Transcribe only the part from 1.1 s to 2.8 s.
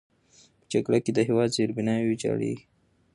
د هېواد زیربناوې ویجاړېږي.